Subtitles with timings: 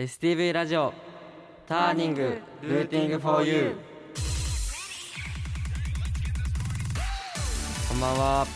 [0.00, 0.94] STV ラジオ
[1.66, 3.76] ターニングルーティング for you
[7.86, 8.46] こんばんは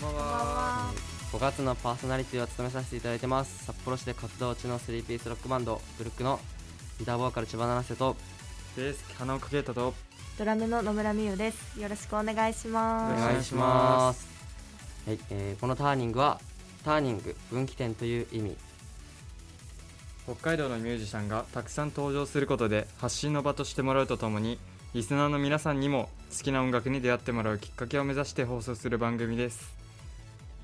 [0.00, 0.92] こんばんは。
[1.30, 6.40] 5月のパーソナリティを務めさせていただいてます札幌市で活動中の3ピースロックバンドブルックの
[6.98, 8.16] ギターボーカル千葉七瀬と
[8.74, 9.04] です。
[9.18, 9.92] 花岡啓太と。
[10.38, 11.78] ドラムの野村美優です。
[11.78, 13.22] よろしくお願いします。
[13.22, 14.26] お願いします
[15.06, 16.40] はい、えーこのターニングは
[16.82, 18.56] ターニング分岐点という意味
[20.24, 24.58] 北海道のミュージシャンがたくさん登場することで発信の場としてもらうとともに
[24.94, 29.74] リスナーの皆さんにも好きな音楽に出会ってもらうきっかけを目指して放送する番組です。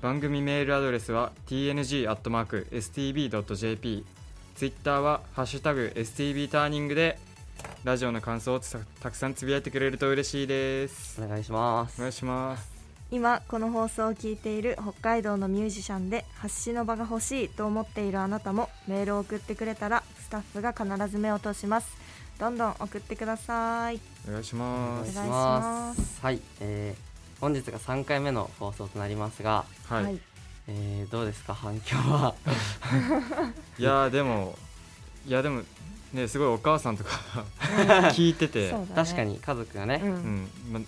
[0.01, 2.05] 番組メールアドレスは tng.stb.jp
[4.55, 7.19] ツイッターは「ハッシュタグ #stb ターニング」で
[7.83, 11.21] ラジオの感想をつたくさんつぶやいてくれると嬉しいです。
[11.21, 11.99] お願いします。
[11.99, 12.70] お願いします
[13.11, 21.89] 今この放送を聞いている北海道のミュージシャンで発信の場が欲しいと思っているあなたもメールを送ってくれたらスタッフが必ず目を通します。
[22.39, 23.99] どんどん送ってください。
[24.27, 25.13] お願いしおます。
[25.13, 30.19] 願いしますはい、えー本日が3回目の放送となりますが、はい、
[30.67, 31.55] えーどうですか？
[31.55, 32.35] 反響は？
[33.79, 34.55] いやーでも
[35.27, 35.63] いやでも
[36.13, 37.09] ねすごいお母さんとか
[38.13, 38.87] 聞いてて、ね。
[38.95, 40.05] 確かに家族がね、う。
[40.05, 40.49] うんん。
[40.71, 40.79] ま、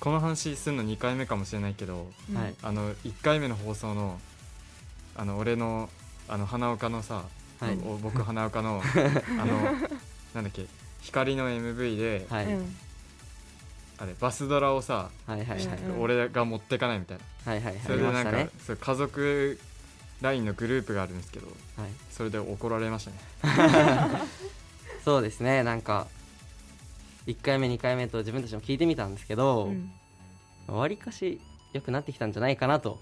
[0.00, 2.36] この話するの2回目かもしれないけどうん。
[2.36, 2.54] はい。
[2.62, 4.18] あの1回目の放送の
[5.16, 5.88] あの俺の
[6.28, 7.24] あの花岡のさ、
[7.60, 7.78] はい。
[7.84, 8.82] お僕花岡の
[9.40, 9.62] あの
[10.34, 10.66] なんだっけ
[11.02, 12.76] 光の MV で、はい、うん。
[13.98, 15.64] あれバスドラをさ、はいはいはい。
[15.64, 17.52] うん俺が持ってかないみたいな。
[17.52, 19.58] はいはいそれでなんか、ありまそう家族
[20.22, 24.20] LINE のグループがあるんですけどはい、それで怒られましたね。
[25.04, 26.06] そうですねなんか
[27.26, 29.90] 1回目2回目と自分たちも聞いてみたんですけど、うん
[30.66, 31.42] わりかし
[31.74, 32.98] 良くなってきたんじゃないかなと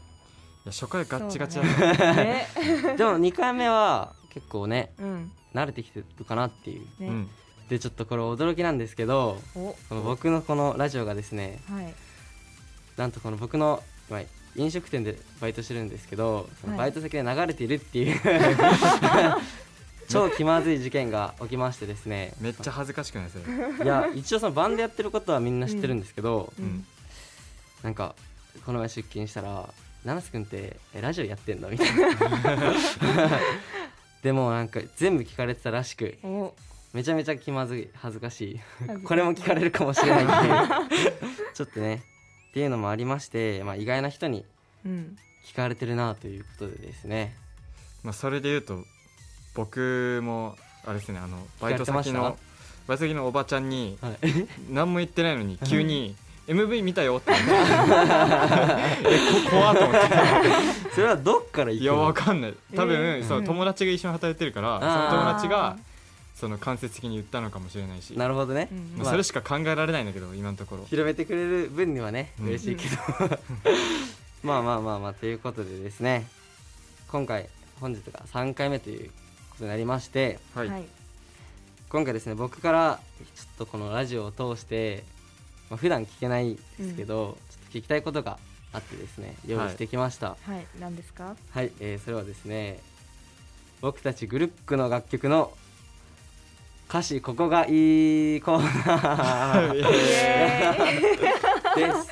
[0.65, 2.49] いや初回ガッチガチだった、だね。
[2.99, 5.33] でも2回目は結構ねうん。
[5.55, 7.07] 慣れてきてるかなっていうね。
[7.09, 7.31] うん
[7.69, 9.77] でちょっとこれ驚きなんですけどお。
[9.89, 11.95] この僕のこのラジオがですねはい。
[12.97, 14.23] なんとこの僕のまあ
[14.57, 18.21] 飲食店でバイトしてるんですけどバイト先で流れているっていう
[20.13, 26.87] 超気まずい事件が起きましてですねめっちゃ恥ずかしくないそれいや一応そのバンドやってることはみんな知ってるんですけど、ううんん。
[27.83, 28.15] なんか
[28.65, 29.69] この前出勤したら
[30.05, 32.11] 「七瀬くんってえラジオやってんの?」みたいな
[34.23, 36.55] でもなんか全部聞かれてたらしくお。
[36.93, 38.61] めちゃめちゃ気まずい恥ずかしい
[39.05, 40.25] これも聞かれるかもしれない
[40.87, 40.95] んで
[41.55, 42.03] ちょっとね
[42.51, 44.45] っていうのもありまして、まあ、意外な人に
[44.85, 45.17] うん。
[45.47, 47.35] 聞かれてるなということでですね
[48.03, 48.85] まあ、それで言うと
[49.55, 52.37] 僕もあれですねあのバイト先の
[52.87, 54.15] バイト先のおばちゃんにはい。
[54.71, 56.17] 何も言ってないのに急に
[56.49, 57.53] MV 見たよって言って
[59.49, 60.09] 怖っと思って。
[60.93, 62.55] それはどっから行くいやわのかんない。
[62.75, 63.29] 多分、えー。
[63.29, 65.77] そううん友達が一緒に働いてるからその友達が
[66.35, 68.69] その間接的に言ったのかもしれないし、なるほどね、
[69.05, 70.85] それしか考えられないんだけど今のところ。
[70.87, 72.97] 広めてくれる分にはねうん嬉しいけど、
[74.43, 76.27] まあまあまあまあということでですね。
[77.07, 77.49] 今回
[77.79, 79.11] 本日が3回目という
[79.63, 80.85] ことになりましてはい、はい。
[81.89, 82.99] 今回ですね僕から
[83.37, 85.05] ちょっとこのラジオを通して、
[85.71, 88.39] まあ、普段聞けないですけど、ちょっと聞きたいことが
[88.73, 90.67] あってですね用意してきましたはい。
[90.81, 91.37] 何ですか？
[91.51, 92.81] はい、えーそれはですね
[93.81, 95.53] 僕たちグルックの楽曲の
[96.89, 99.83] 歌詞ここがいいコーナーで
[101.93, 102.11] す。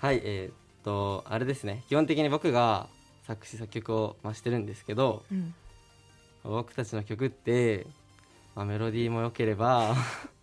[0.00, 2.88] はい、えーっと、あれですね、基本的に僕が
[3.26, 5.22] 作詞作曲を、まあ、してるんですけど。
[5.30, 5.54] うん。
[6.44, 7.86] 僕たちの曲って、
[8.54, 9.94] まあ、メロディーも良ければ、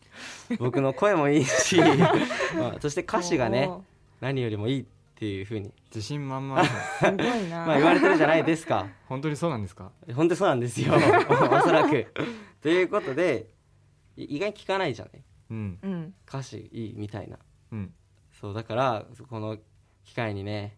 [0.59, 1.77] 僕の声もいいし、
[2.57, 3.83] まあ、そして歌詞がね、お
[4.19, 4.85] 何よりもいいっ
[5.15, 6.65] ていうふうに、自信満々ー。
[6.99, 7.65] すごいな。
[7.65, 8.87] まあ、言われてるじゃないですか。
[9.07, 9.91] 本当にそうなんですか？
[10.15, 10.99] 本当にそうなんですよ、お
[11.61, 12.07] そらく。
[12.61, 13.47] ということで、
[14.17, 15.23] い意外に聞かないじゃない？
[15.51, 16.13] うんうん。
[16.27, 17.37] 歌詞いいみたいな。
[17.71, 17.93] うん
[18.31, 19.57] そうだからこの
[20.03, 20.75] 機会にね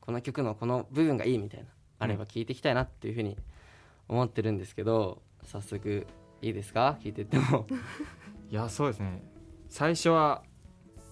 [0.00, 1.66] この曲のこの部分がいいみたいな
[1.98, 3.36] あれば聞いていきたいなっていうふうに
[4.08, 6.06] 思ってるんですけど早速
[6.42, 6.98] いいですか？
[7.02, 7.66] 聞いてっても。
[8.50, 9.22] いやそうですね。
[9.68, 10.42] 最初は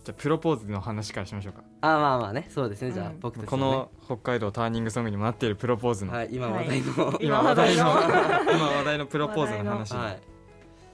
[0.04, 1.62] じゃあプロポーズの話からしましょうか。
[1.82, 2.46] あまあまあね。
[2.48, 2.92] そうですね。
[2.92, 3.20] じゃあうん。
[3.20, 7.82] 僕たちこの北海道ターニングソングにもなっているプロポーズの、ねはい今話題の、今話題の。
[7.82, 7.88] 今
[8.78, 10.20] 話題のプロポーズの話、はい。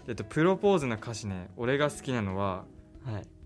[0.09, 2.65] えっと、プロポーズの歌詞ね俺が好きなのは
[3.07, 3.27] はい「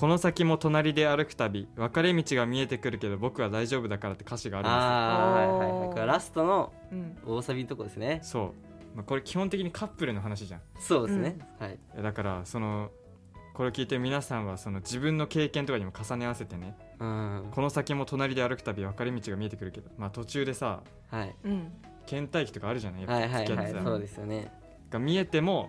[0.00, 6.06] この先も隣で歩くたび分かれ道が見えてくるけど僕は大丈夫だから」って歌詞があるんああはいはいはい。
[6.06, 7.18] ラストのうん。
[7.26, 8.20] 大サビのとこですね。
[8.22, 8.54] そ
[8.94, 10.60] う、まあ、これ基本的にカップルの話じゃん。
[10.78, 11.78] そうですね、はい。
[11.98, 12.90] えだからその
[13.52, 17.48] これを聞いてる皆さんはその自分の経験とかにも重ね合わせてねうん。
[17.50, 20.80] この先も隣で歩くたび分かれ道が見えてくるけどまあ途中でさ
[21.10, 21.36] はい。
[21.44, 21.72] うん。
[22.06, 24.50] 倦怠期とかあるじゃないやっぱはいはい付き合ってたらはいそうですよね。
[24.88, 25.68] が見えても、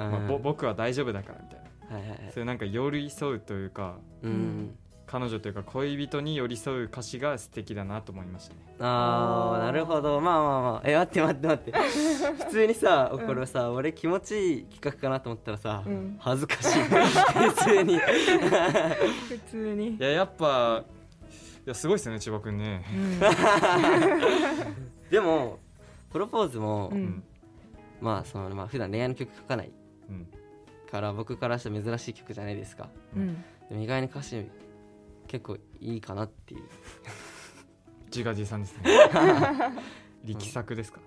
[0.00, 1.61] うんまあ、ぼ僕は大丈夫だからみたいな
[1.92, 2.18] はいはいはい。
[2.32, 4.74] そういうなんか寄り添うというかうん。
[5.04, 8.60] 彼女というか恋人に寄り添う歌詞が素敵だなと思いましたね。
[8.80, 10.20] あーなるほど。
[10.22, 10.88] まあまあまあ。
[10.88, 11.72] え待って待って待って。
[12.44, 16.16] 普通にさうんこれさ俺気持ちいい企画かなと思ったらさうん。
[16.18, 16.82] 恥ずかしい。
[16.82, 17.98] 普通に。
[19.28, 19.88] 普通に。
[19.96, 20.84] いややっぱ
[21.66, 22.82] いやすごいですよね千葉君ね。
[25.10, 25.58] でも
[26.10, 26.96] プロポーズもうん。
[26.96, 27.24] うん。
[28.00, 29.70] まあそのまあ普段恋愛の曲書かない
[30.08, 30.26] うん
[30.92, 32.90] から僕からしたら珍しい曲じゃないですか。
[33.16, 33.42] うん。
[33.70, 34.46] でも意外に歌詞
[35.26, 36.60] 結構いいかなっていう。
[38.08, 38.84] 自画自賛ですね。
[40.22, 41.00] 力作ですか？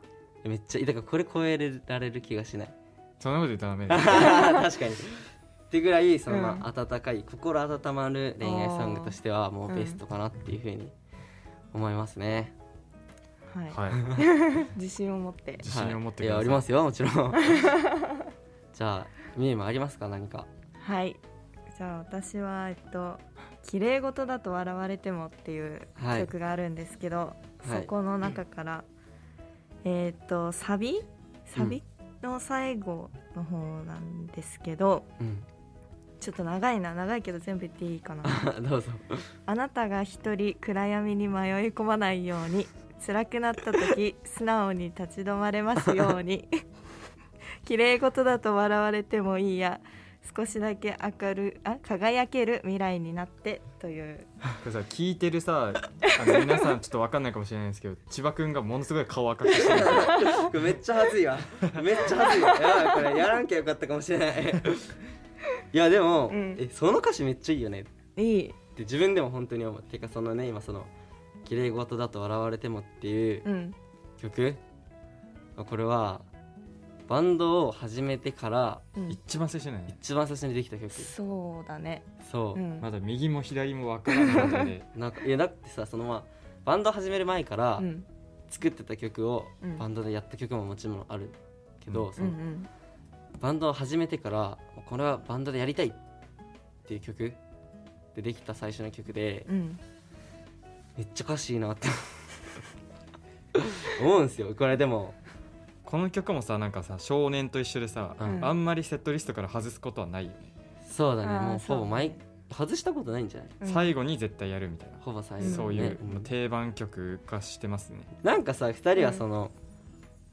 [0.44, 2.74] めっちゃだからこれ超えられる気がしない。
[3.20, 4.02] そんなこと言ったらダメだよ
[4.70, 4.94] 確かに。
[4.94, 4.98] っ
[5.70, 6.66] てぐらいその、まうん。
[6.66, 10.92] あ温かい心温まる恋愛ソングとしてはもううんベストかなっていうふうに
[11.76, 12.54] 思いますね、
[13.54, 13.92] はい。
[13.92, 14.68] はい。
[14.82, 15.58] 自信を持って。
[15.64, 17.34] 自信を持ってはい、いやありますよもちろん
[18.76, 19.08] じゃあ
[19.38, 20.08] みゆもありますか？
[20.08, 20.46] 何か。
[20.82, 21.16] はい。
[21.78, 23.18] じゃあ私はえっと
[23.64, 26.22] 「綺麗事だと笑われても」っていうはい。
[26.22, 27.36] 曲があるんですけど、は
[27.78, 27.82] い。
[27.82, 28.84] そこの中から、
[29.84, 31.02] えっとサビ？
[31.46, 31.84] サビ？
[32.22, 35.44] の最後の方なんですけど、うん。
[36.20, 36.94] ちょっと長いな。
[36.96, 38.24] 長いけど全部言っていいかな。
[38.62, 38.92] どうぞ。
[39.46, 42.66] あなたが一人暗闇に迷い込まないように
[43.06, 46.48] 辛くなった時素直に立ち止まれますように
[47.66, 49.80] 綺麗事だと笑われてもいいや
[50.36, 54.26] 少しだけ明るあ輝ける未来になってという。
[54.42, 59.80] これさ聞いてるさあの皆さんちょっと分かんないかもしれないんですけど 千葉君がものすごい顔赤くしてる。
[60.48, 61.38] これめっちゃ恥ずいわ。
[61.84, 62.44] めっちゃ恥ずい。
[62.44, 64.54] わやこれやらんきゃよかったかもしれない。
[65.74, 66.56] いやでも、うん。
[66.60, 67.82] えその歌詞めっちゃいいよね。
[67.82, 67.84] っ
[68.16, 68.40] てい。
[68.40, 69.84] い自分でも本当に思う。
[69.84, 70.86] てかそのね今その
[71.46, 73.76] 「綺麗事だと笑われても」っていううん。
[74.18, 74.56] 曲。
[75.56, 76.22] これは
[77.08, 79.12] バンドを始めてからうん。
[79.12, 79.86] 一番最初ね。
[80.02, 80.90] 一番最初にできた曲。
[80.92, 82.04] そうだね。
[82.32, 82.80] そう、うん。
[82.82, 84.86] まだ右も左も分からない状態で。
[84.96, 86.24] なんかいやだってさそのまあ
[86.66, 88.06] バンド始める前からうん。
[88.50, 89.78] 作ってた曲をうん。
[89.78, 91.32] バンドでやった曲ももちろんある
[91.80, 92.14] けど、うん。
[92.14, 92.68] そうのん。
[93.40, 95.94] バンドを始めてからこれはバンドでやりたいっ
[96.88, 97.34] ていう曲
[98.16, 99.80] でできた最初の曲でうん。
[100.98, 101.90] めっちゃ歌詞いいなって
[104.02, 104.54] 思うんですよ。
[104.56, 105.14] これでも、
[105.96, 108.44] この曲もさなんかさ少年と一緒でさ、うん。
[108.44, 110.38] あんまりセットリストから外すことはないよね、
[110.92, 111.30] そうだね。
[111.30, 112.18] あーもうほぼ毎ね。
[112.52, 113.50] 外したことないんじゃない？
[113.62, 113.68] うん。
[113.70, 118.00] 最後に絶対やるみたいな、ほぼ最後、んそういう、ねもう定番曲化してますね。
[118.24, 119.52] なんかさ2人はその、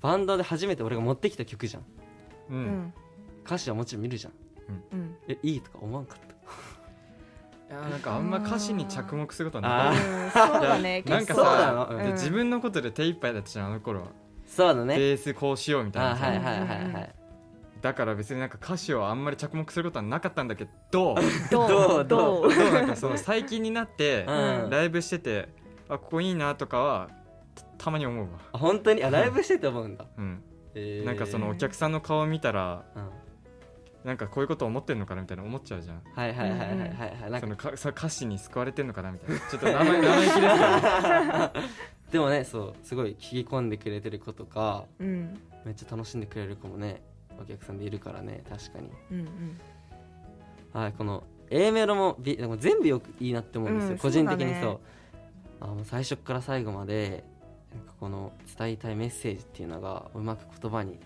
[0.01, 1.85] バンドで初めて俺が持ってきた曲じゃん。
[2.51, 2.95] うん、うん。
[3.47, 4.33] 歌詞はもちろん見るじゃん。
[4.93, 5.15] うん。
[5.29, 6.19] えいいとか思わんかっ
[7.71, 7.75] た？
[7.77, 11.03] いやーなんかあんま歌詞に着目することはなかっうんそうだね。
[11.07, 14.07] なんか結構そうの、た、で自分のことで手一杯だったじゃんあの頃は
[14.55, 14.97] そうだね。
[14.97, 17.15] ベースこうしようみたいあなさ、はいはいはいはい。
[17.81, 21.17] だから別になんか歌詞をあんまり着目することはなかったんだけど
[21.51, 22.01] どどう？
[22.03, 22.05] う？
[22.05, 24.71] どうでもなんかその最近になってうん。
[24.71, 25.49] ライブしてて
[25.89, 27.09] あここいいなとかは
[27.55, 29.03] たたまに思うわ、あ本当に？
[29.03, 30.43] あライブしてて思うんだ、うん、
[30.75, 31.07] えー。
[31.07, 33.11] なんかそのお客さんの顔見たらうん。
[34.05, 36.03] なんかこういうこと思ってんのかなみたいな思っちゃうじゃん。
[36.15, 36.69] はいはいはいはい
[37.31, 39.41] はいそのかその歌詞に救われてんのかなみたいな。
[39.49, 40.49] ちょっと生生意気ですけど
[42.13, 45.41] でもねそうすごい聞き込んでくれてる子とかうん。
[45.65, 47.03] めっちゃ楽しんでくれる子もね
[47.41, 48.91] お客さんでいるからね確かに。
[49.11, 49.61] うんうん。
[50.73, 54.55] はいこの A メロも B でも全部よくいいなって思うんですよ、うん個人的に。
[54.61, 54.79] そうね。
[55.61, 57.25] あもう最初から最後まで
[57.75, 60.99] なんかこの伝えたいメッセージっていうのがうまく言葉に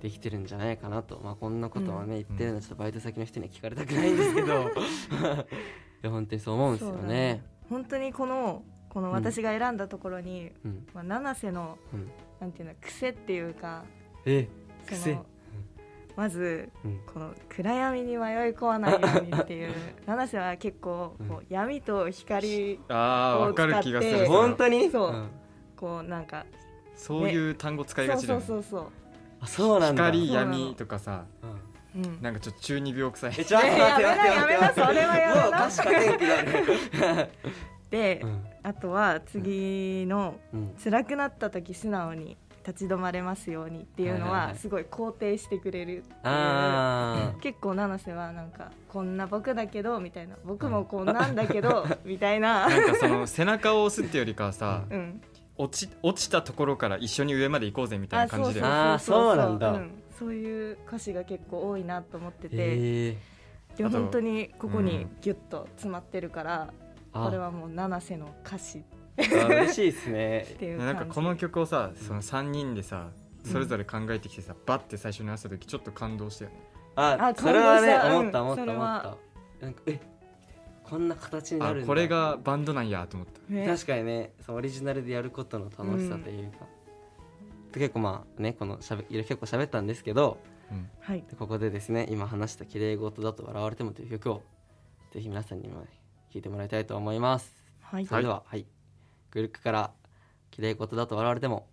[0.00, 2.24] できてるんじゃないかなと、まあ、こんなことはね、うん。
[2.26, 4.46] 言ってるのはちょっとバイト先の人には聞かれたくないんですけど。
[4.56, 7.42] いや本当にそう思うんですよね。
[7.68, 8.62] 本当にこの
[8.96, 10.86] この私が選んだところに、うん。
[10.94, 12.10] まあ、七瀬のうん。
[12.40, 13.84] なんていうの癖っていうか
[14.24, 14.48] え
[14.88, 15.14] そ癖？
[15.16, 15.26] の
[16.16, 17.00] まずうん。
[17.12, 18.16] この暗闇に迷い
[18.54, 19.74] 込まないようにっていう。
[20.06, 24.14] 七瀬は結構こう闇と光あーわかる気がする。
[24.14, 24.88] を使って本当に？
[24.88, 25.10] そう。
[25.12, 25.28] ん。
[25.76, 26.46] こうなんか
[26.94, 28.90] そういう単語使いがちだよねそうそうそう
[29.42, 30.06] あそうなんだ。
[30.06, 31.26] 光闇とかさ
[31.94, 32.22] うん。
[32.22, 33.34] なんかちょっと中二病臭い。
[33.36, 34.16] えちょっと待って待って待って。
[34.16, 36.22] やめなやめなそれはやめなもう歌詞書けんく
[36.98, 37.30] なる
[37.90, 40.74] で、うんあとは次のうん。
[40.82, 46.16] 辛くなった時素直に立ち止まれますようにっていうのはすごい肯定してくれるっていう。
[46.24, 50.34] あ結構七瀬はなんかこんな僕だけどみたいな。
[50.44, 52.68] 僕もこんなんだけど みたいな。
[52.68, 55.20] なんかその背中を押すってよりかはさ うん。
[55.58, 58.62] 落ち落ちたところから一緒に上まで行こうぜみたいな感じで。
[58.64, 59.70] あーそうなんだ。
[59.70, 59.90] ん。
[60.18, 63.16] そういう歌詞が結構多いなと思ってて、
[63.76, 65.16] でも本当にここにうん。
[65.20, 66.85] ギュッと詰まってるから、あ
[67.24, 68.84] これはもう七瀬の歌詞。
[69.16, 70.76] 嬉しいですね。
[70.78, 73.08] なんかこの曲をさその3人でさ
[73.44, 76.56] それぞれ考えてきてさ、バッて最初に合わせた時ちょっと感動したよね。
[76.96, 79.16] ああそれはね思った思った思った。
[79.60, 80.00] なんかえ
[80.84, 86.58] こんな形になるこれがバンドなんやと思った、ね、確かにねそオリジナルでやることの楽しさというか、
[87.66, 90.38] うん、で結構まあねこのしゃべ結構喋ったんですけど、
[90.70, 90.88] うん。
[91.00, 94.42] はい、ここでですね今話した「きれい事だと笑われても」という曲を
[95.12, 95.84] ぜひ皆さんにも
[96.36, 97.50] 聞いてもらいたいと思います。
[97.80, 98.66] はい、それでは、はい、
[99.30, 99.90] グルックから
[100.50, 101.66] きれい事だと笑われても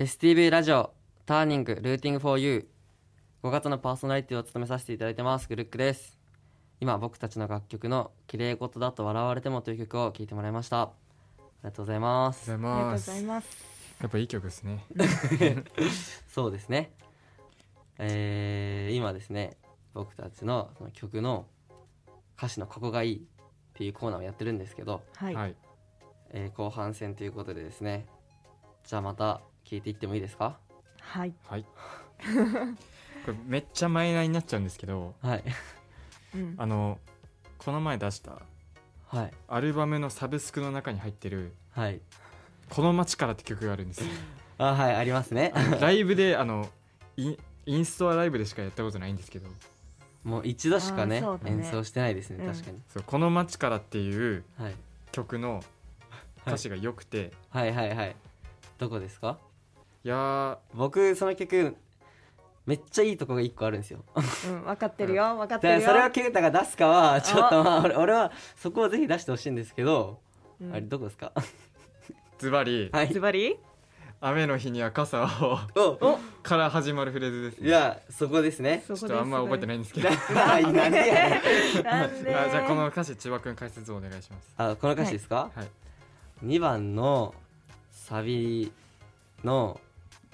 [0.00, 0.94] STV ラジオ
[1.26, 5.46] ターニングルーティング for you5 月のパーソナリティを務めさせていただいてます。
[5.46, 6.18] グルックです。
[6.80, 10.80] 今僕たちの楽曲の綺麗事だと笑われてもという曲を聴いてもらいました。
[10.84, 10.90] あ
[11.36, 12.50] りがとうございます。
[12.50, 13.48] ありがとうございます。
[14.00, 14.86] やっぱいい曲ですね。
[16.32, 16.92] そうですね。
[17.98, 19.58] えー、今ですね
[19.92, 21.46] 僕たちのその曲の
[22.38, 23.20] 歌詞のここがいいっ
[23.74, 25.54] ていうコーナーをやってるんですけど、はい、はい。
[26.30, 28.06] えー後半戦ということでですね。
[28.84, 30.58] じゃあまた聞いていってもいいですか？
[31.00, 31.32] はい。
[31.46, 31.64] はい。
[33.24, 35.44] これめっちゃマイナーになっちゃうんですけどはい。
[36.34, 36.54] うん。
[36.58, 36.98] あの
[37.58, 38.40] この前出した
[39.08, 39.32] はい。
[39.48, 42.00] アルバムのサブスクの中に入ってるはい
[42.70, 44.10] 「この街から」って曲があるんですよ。
[44.58, 45.52] あはいありますね。
[45.80, 46.68] ライブであの
[47.16, 49.48] インインストアライブでしかやったことないんですけど。
[50.24, 51.26] もう一度しかねね。
[51.46, 52.52] 演奏してないですねうん。
[52.52, 54.74] 確かに、そうこの街からっていうはい、
[55.12, 55.64] 曲の
[56.46, 58.16] 歌詞が良くて、はいはいはい。
[58.76, 59.38] どこですか？
[60.04, 60.56] い、やー。
[60.74, 61.76] 僕その曲
[62.66, 64.04] めっちゃいいとこが一個あるんですよ。
[64.14, 65.86] うん、分かってるよ分かってるよ。
[65.88, 70.20] それをケイタが出すかはちょっとまあ俺俺はそこをぜひ出してほしいんですけど、
[70.60, 70.72] うん。
[70.72, 71.32] あれどこですか？
[72.38, 72.90] ズバリ。
[72.92, 73.12] はい。
[73.12, 73.56] ズバリ？
[74.22, 75.58] 雨の日には傘を。
[76.00, 76.18] お。
[76.42, 77.68] から始まるフレーズですね。
[77.68, 78.84] いやそこですね。
[78.86, 80.10] ちょっとあんま覚えてないいんですけど。
[80.34, 81.30] ななんでや。
[81.30, 81.40] ね
[81.80, 82.36] んなんで？
[82.36, 84.54] あ じゃあこの歌詞千葉君解説をお願いします。
[84.58, 86.46] あこの歌詞ですか、はい。
[86.46, 87.34] 2番の
[87.90, 88.70] サビ
[89.42, 89.80] の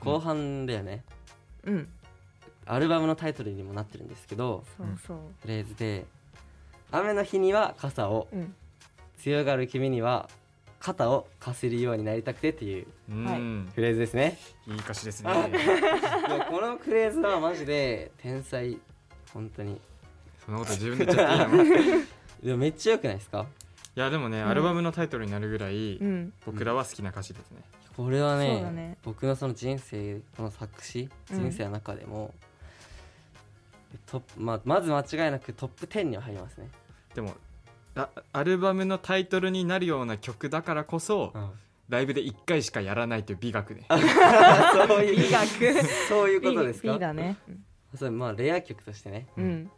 [0.01, 1.05] 後半だよね、
[1.65, 1.89] うん。
[2.67, 5.19] アルバムのタイトルにもなってるんですけどそうそう。
[5.43, 6.05] フレーズで
[6.93, 8.55] 「雨の日には傘をうん。
[9.19, 10.29] 強がる君には
[10.79, 14.39] 肩を貸せるようになりたくて」っていううん、フレーズですね。
[14.67, 15.31] い、い歌詞ですね。
[15.51, 18.79] いやこのフレーズはマジで天才
[19.33, 19.81] 本当に。
[20.45, 22.07] そんなこと自分で言っちゃっていいのい
[22.45, 23.47] でもめっちゃ良くないですか？
[23.97, 26.33] やでもね、うんアルバムのタイトルになるぐらい、うん。
[26.45, 27.63] 僕らは好きな歌詞ですね、
[27.97, 28.99] これはねね。
[29.03, 31.41] 僕のその人生この作詞うん。
[31.41, 32.35] 人生の中でも、
[34.07, 36.69] トップまあ、まず間違いなくトップ10には入りますね、
[37.15, 37.35] でも
[37.95, 41.33] あアルバムのタイトルになるような曲だからこそ、
[41.89, 43.87] ライブで1回しかやらないという美学ね。
[43.89, 45.49] そういう美学。
[46.09, 47.37] そういうことですか？B だね。
[47.95, 49.71] そうまあレア曲としてね、うん。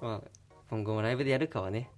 [0.00, 0.28] まあ、
[0.68, 1.90] 今後もライブでやるかはね、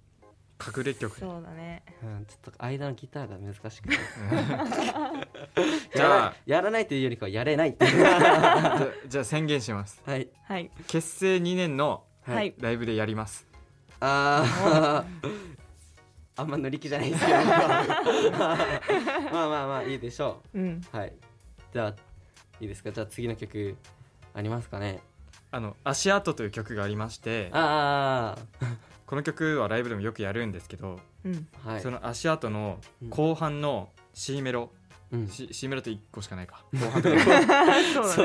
[0.77, 1.19] 隠れ曲。
[1.19, 1.83] そうだね。
[2.03, 3.95] うん、ちょっと間のギターが難しくて。
[5.95, 6.33] じゃあ。
[6.45, 10.01] やらないというよりかはやれないってじゃ じゃあ宣言します。
[10.05, 10.29] はい。
[10.45, 10.71] はい。
[10.87, 12.53] 結成2年のはい。
[12.59, 13.47] ライブでやります。
[13.99, 15.29] あー。
[16.35, 17.47] あんま乗り気じゃないですけどまあ
[19.29, 20.59] まあまあいいでしょう。
[20.59, 20.81] ん。
[20.93, 21.13] うはい。
[21.73, 21.95] じゃあ
[22.59, 22.91] いいですか？
[22.91, 23.77] じゃあ次の曲
[24.33, 24.99] ありますかね？
[25.53, 28.35] あの「足跡」という曲がありましてあ
[29.05, 31.47] この曲はライブでもよくやるんですけど、うん。
[31.65, 31.81] あはい。
[31.81, 34.71] その足跡の後半の C メロ、
[35.11, 35.27] うん。
[35.27, 36.65] C, C メロって1個しかないか。
[36.73, 37.01] 後半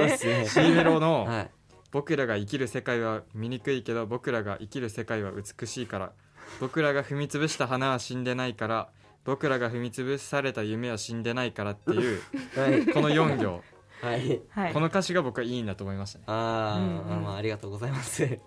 [0.07, 0.47] ね。
[0.49, 1.51] C メロのはい。
[1.91, 6.13] 僕らが生きる世界は醜いけど僕らが生きる世界は美しいから
[6.61, 8.89] 僕らが踏み潰した花は死んでないから
[9.25, 12.23] 僕らが踏み潰された夢は死んでないからっていう
[12.57, 12.87] はい。
[12.87, 13.63] この4行
[14.03, 14.41] はい。
[14.51, 14.73] はい。
[14.73, 16.25] この歌詞が僕はいいんだと思いましたね。
[16.29, 17.23] あー、うんうん。
[17.25, 18.39] まあありがとうございます。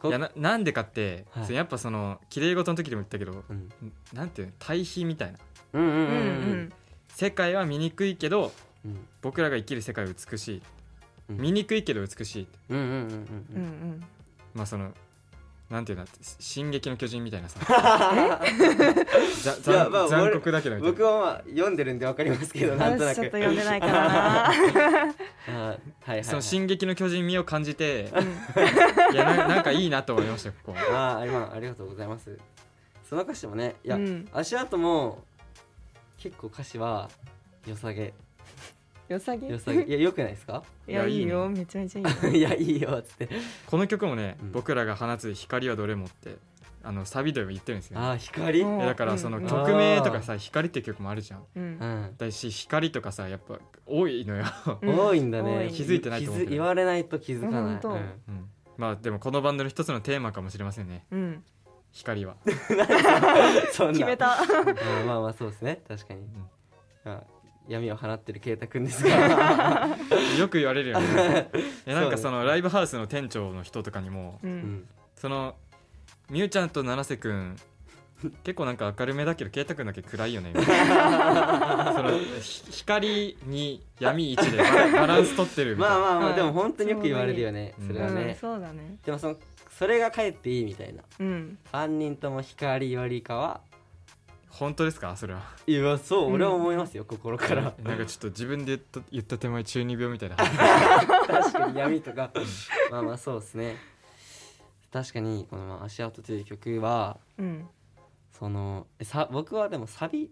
[0.00, 1.44] こ いやななんでかって、はい。
[1.44, 3.68] そのやっぱその綺麗事の時でも言ったけどうん。
[4.12, 5.38] なんていうの対比みたいな。
[5.74, 6.06] うんうんうんうん。
[6.06, 6.72] ううんん。
[7.08, 8.52] 世界は醜いけど
[8.84, 9.06] うん。
[9.22, 10.62] 僕らが生きる世界は美しい、
[11.30, 11.36] うん。
[11.38, 13.06] 醜いけど美しいうんうんうんうんう
[13.54, 13.62] うん
[13.98, 14.04] ん。
[14.54, 14.92] まあその
[15.70, 17.58] なんていうんだ「進撃の巨人」みたいなさ。
[17.68, 18.40] まあ
[19.80, 23.16] 残残酷だけど僕はまあ読んでるんでわかりますけどなんとなく。
[23.16, 24.08] 私ちょっと読んでないからな。
[24.52, 28.22] はいはい、はい、その「進撃の巨人」味を感じてうん。
[29.12, 32.38] いやななんかいいなと思いましたよここあー今ありがとうございます。
[33.08, 34.28] その歌詞もねいや、うん。
[34.32, 35.24] 足跡も
[36.18, 37.08] 結構歌詞は
[37.66, 38.14] 良さげ
[39.08, 39.48] よさげ？
[39.48, 39.82] 良さげ。
[39.82, 40.62] いや良くないですか？
[40.86, 42.30] いやいいいやいいよめちゃめちゃいいよ。
[42.34, 43.28] いやいいよっつって。
[43.66, 44.52] この曲もね、うん。
[44.52, 46.36] 僕らが放つ光はどれもって
[46.82, 48.06] あのサビでも言ってるんですよ、ね。
[48.06, 48.64] ああ光？
[48.64, 51.44] だからそのうん曲名とかさ「光」っていう曲もあるじゃん。
[51.54, 52.14] うん。
[52.16, 54.44] だし光とかさやっぱ多いのよ、
[54.82, 54.98] うん。
[54.98, 55.70] 多いんだね。
[55.72, 57.92] 気づいてないと思うけど気づ言われないと気づかない、うん。
[57.92, 57.96] う
[58.38, 58.50] ん。
[58.76, 61.06] まあでもこのバンドの一つのテーマかもしれませんね。
[61.10, 61.44] うん。
[61.92, 62.36] 光は。
[62.44, 64.36] 決めた。
[65.00, 65.06] うん。
[65.06, 65.80] まあまあそうですね。
[65.88, 66.20] 確かに、
[67.06, 67.22] あ
[67.68, 69.96] 闇を放ってる圭太くんですが。
[70.38, 71.50] よく言われるよね。
[71.86, 74.54] えなんかそのライブハウスの店長の人とかにもううん。
[74.56, 75.54] んその
[76.30, 77.56] みゆちゃんと七瀬くん
[78.44, 80.52] 結構なんか明るめだけど圭太くんだけ暗いよね。
[80.54, 84.58] みたいなそのひ光に闇一で
[84.92, 85.98] バランス取ってるみたいな。
[85.98, 86.36] まあまあまあ、うん。
[86.36, 88.96] でも本当によく言われるよねうんうんそれはね、そうだね。
[89.04, 89.36] でもその
[89.70, 91.02] それがかえっていいみたいな。
[91.20, 91.58] うん。
[91.72, 93.60] 3人とも光よりかは
[94.58, 95.16] 本当ですか？
[95.16, 95.42] それは。
[95.66, 97.74] いやそう俺は思いますよ、心から。
[97.82, 100.36] なんかちょっと自分で言った言った手前中二病みたいな。
[100.36, 102.30] 確かに闇とか。
[102.90, 103.76] まあまあそうですね。
[104.92, 107.68] 確かにこのまあ「足跡」という曲はうん。
[108.32, 110.30] そのさ僕はでもサビ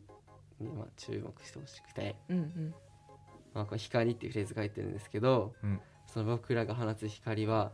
[0.60, 2.16] にまあ注目してほしくて。
[2.28, 2.74] うんうん
[3.54, 5.80] 「まあ、これ光」っていうフレーズ書いてるんですけどうん。
[6.06, 7.72] その僕らが放つ光は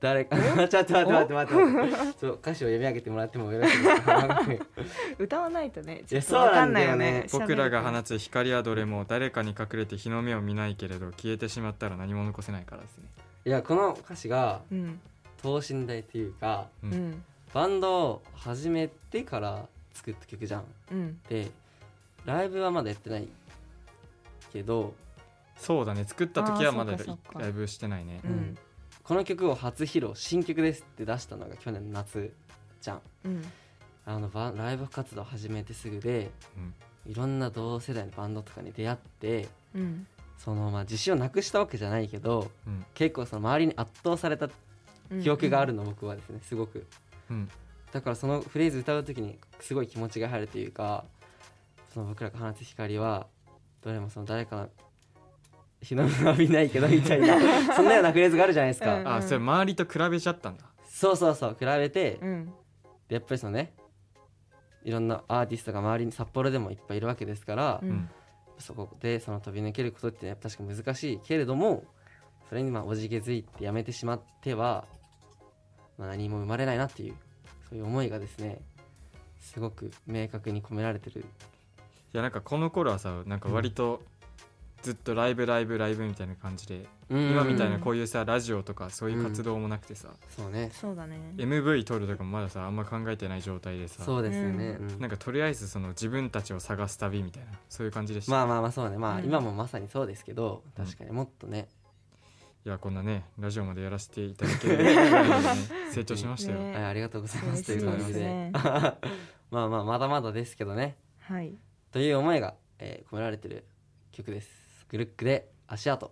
[0.00, 0.36] 誰か。
[0.68, 1.54] ちょっと待って待って待って。
[1.54, 4.40] 待ってちょっと歌詞を読み上げてもらってもよろしいですか？
[5.18, 5.96] 歌わないとね。
[5.96, 7.26] ちょっといやそうわかなんないよね。
[7.32, 13.04] 僕らが放つ光はどれも誰かに隠れて日の目を見ないけれど消えてしまったら何も残せないからですね。
[13.44, 15.00] いやこの歌詞がとうん。
[15.42, 16.92] 等身大というかううん。
[17.10, 20.64] んバンドを始めてから作った曲じゃん。
[20.92, 21.20] うん。
[21.28, 21.50] で
[22.24, 23.28] ライブはまだやってない
[24.52, 24.94] けど
[25.56, 26.04] そうだね。
[26.04, 26.96] 作った時はまだ
[27.34, 28.20] ライブしてないね。
[28.24, 28.56] うん
[29.10, 32.32] この曲を初披露新曲ですって出したのが去年の夏
[32.80, 33.00] じゃん。
[33.24, 33.42] うん。
[34.06, 37.10] あのバライブ活動始めてすぐでうん。
[37.10, 40.06] いろんな同世代のバンドとかに出会ってうん。
[40.38, 42.84] そのまあ自信をなくしたわけじゃないけどうん。
[42.94, 44.48] 結構その周りに圧倒された
[45.10, 45.20] うん。
[45.20, 46.86] 記憶があるの僕はですねすごく。
[47.30, 47.48] うん。
[47.90, 51.04] だからそのフレーズ歌う時にすごい気持ちが入るというか
[51.92, 53.26] その僕らが放つ光は
[53.82, 54.68] どれもその誰かの
[55.82, 57.38] 日の目は浴びないけどみたいな
[57.74, 60.64] そんなようなフレーズがあるじゃないですか、うんあそれ周りと比べちゃったんだ。
[60.86, 62.52] そうそうそう比べて、うん。
[63.08, 63.72] でやっぱりそのね
[64.84, 68.08] いろんなアーティストが周りに札幌でもいっぱいいるわけですから、うん。
[68.58, 71.84] そこでその飛び抜けることってやっぱ確か難しいけれども
[72.50, 74.84] それにまあおじけづいてやめてしまっては、
[75.96, 77.14] まあ、何も生まれないなっていう
[77.68, 78.60] そういう思いがですね
[79.38, 81.24] すごく明確に込められてる。
[82.12, 84.02] いやなんかこの頃はさなんか割と
[84.82, 90.70] ずっとライブライブライブみたいな感じで、今みたいなこういうさラジオとかそういう活動もなくてさ、そうね。
[90.72, 91.16] そうだね。
[91.36, 94.02] MV 撮るとかもまださあんま考えてない状態でさ。
[94.04, 95.00] そうですよね、ううん。
[95.00, 98.96] なんかとりあえずその自分たちを探す旅みたいなそういう感じでした、まあまあまあそうね。
[98.96, 99.24] まあ、うん。
[99.24, 101.68] 今もまさにそうですけどうん確かにもっとね、
[102.64, 104.94] いやこんなねラジオまでやらせていただけるね
[105.92, 106.76] 成長しましたよ、ね。
[106.76, 107.64] あありがとうございます。
[107.64, 108.20] というい感じで。
[108.20, 108.52] ね。
[109.50, 110.96] まあまあまだまだですけどね。
[111.20, 111.54] はい。
[111.90, 113.64] という思いが、えー込められてる
[114.12, 116.10] 曲ですグルックで足跡。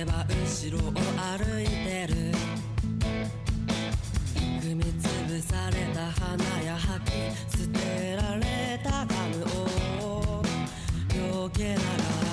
[0.00, 2.14] 気づけば後ろを歩いてる。
[4.62, 7.12] 踏みつぶされた花や吐き
[7.50, 9.44] 捨てられたガム
[10.06, 10.42] を。
[11.10, 11.80] 避けなが
[12.24, 12.29] ら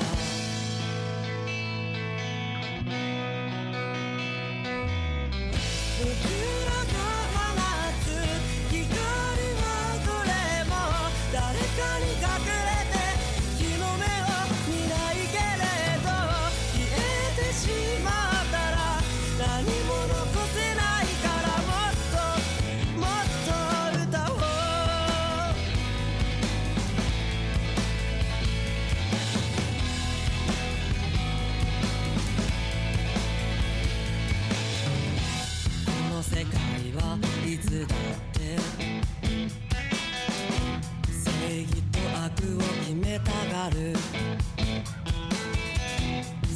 [42.43, 43.95] を決めたがる。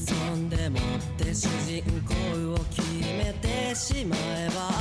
[0.05, 0.81] そんでもっ
[1.17, 2.13] て主人公
[2.53, 2.81] を決
[3.17, 4.71] めてしまえば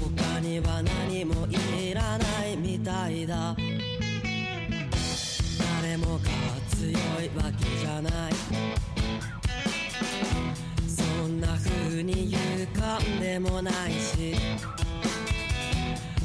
[0.00, 3.56] 他には何もいらないみたいだ。
[5.82, 6.24] 誰もが
[6.76, 6.94] 強い
[7.36, 8.32] わけじゃない。
[10.86, 14.34] そんな風に言うかんでもないし。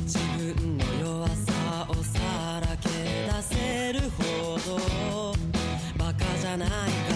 [0.05, 0.17] 自
[0.53, 1.48] 分の弱さ
[3.41, 5.33] せるほど。
[5.97, 7.08] バカじゃない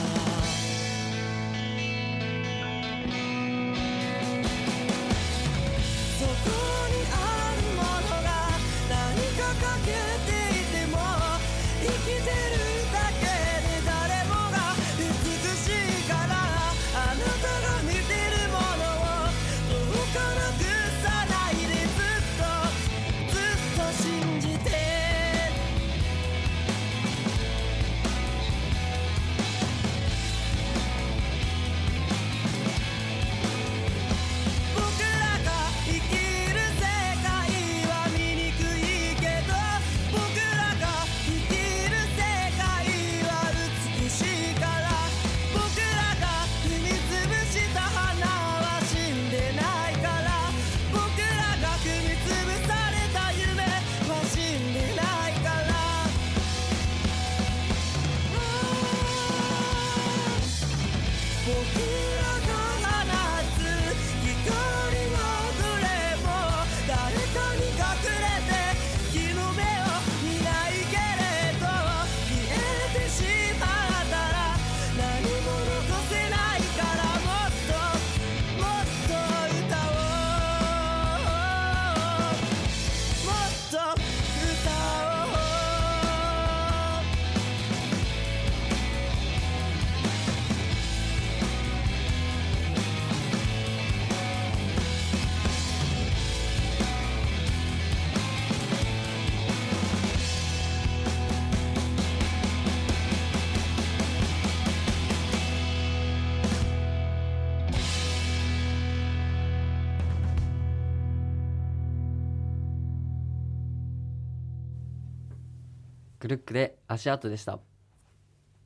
[116.24, 117.60] グルックで足跡でした。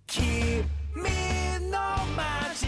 [0.06, 0.62] 君
[1.72, 1.80] の
[2.16, 2.68] 街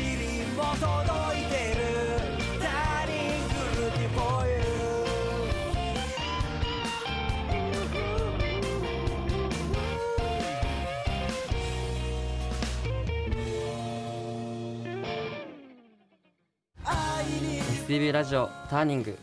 [18.11, 19.19] ラジオターニング。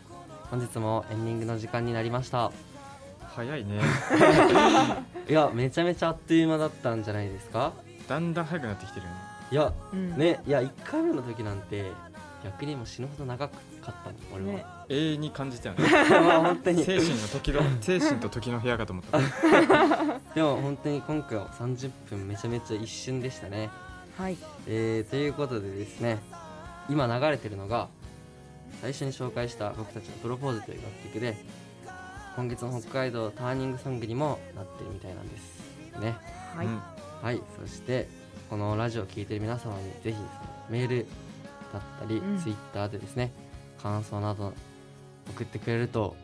[0.48, 2.52] 本日もエンディングの時間になりました。
[3.34, 3.80] 早いね
[5.28, 7.72] いやめちゃめちゃあっという間だったんじゃないですか？
[8.08, 9.18] だんだん早くなってきてるよね。
[9.50, 10.16] いやうん。
[10.16, 11.90] ねいや1回目の時なんて
[12.44, 13.90] 逆にもう死ぬほど長かった
[14.36, 14.64] もん俺は、ね。
[14.88, 15.84] 永遠に感じたよね。
[16.10, 16.84] まあ本当に。
[16.84, 19.18] 精神の時の 精神と時の部屋かと思った。
[20.34, 23.70] でも本当に今回は30分めちゃめちゃ一瞬でしたね。
[24.16, 24.36] はい。
[24.68, 26.18] えー、ということでですね
[26.88, 27.88] 今流れてるのが
[28.80, 31.36] 最初に紹介した僕たちの「プロポーズ」という楽曲で
[32.36, 36.14] 今月の北海道ターニングソングにもなってるみたいなんですね。
[36.54, 36.80] はい、うん
[37.22, 37.42] はい。
[37.58, 38.06] そして
[38.50, 40.14] このラジオを聴いてる皆様にぜひ
[40.68, 41.06] メール
[41.72, 42.38] だったり、うん。
[42.38, 43.32] ツイッターでですね
[43.82, 44.52] 感想など
[45.30, 46.14] 送ってくれると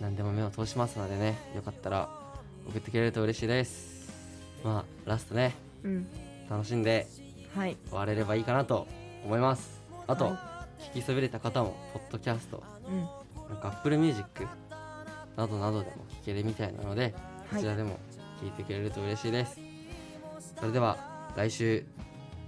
[0.00, 1.38] 何でも目を通しますのでね。
[1.54, 2.08] よかったら
[2.68, 4.10] 送ってくれると嬉しいです。
[4.64, 5.54] まあラストね。
[5.84, 6.06] うん。
[6.50, 7.06] 楽しんで
[7.54, 7.76] はい。
[7.88, 8.88] 終われればいいかなと
[9.24, 9.80] 思います。
[10.08, 12.64] あと、は聞きそびれた方もポッドキャスト。
[12.88, 12.98] うん。
[13.48, 14.48] なんか Apple Music
[15.36, 17.18] などなどでも聞けるみたいなのでこ
[17.56, 17.62] はい。
[17.62, 17.98] ちらでも
[18.42, 19.58] 聞いてくれると嬉しいです、
[20.58, 20.96] それでは
[21.36, 21.84] 来週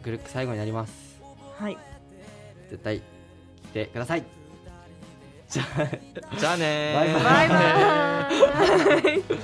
[0.03, 1.21] グルック最後になります。
[1.59, 1.79] はい。
[2.71, 3.03] 絶対来
[3.73, 4.25] てください。
[5.49, 7.25] じゃあじゃあねー。
[7.25, 9.03] バイバイ。
[9.03, 9.35] バイバ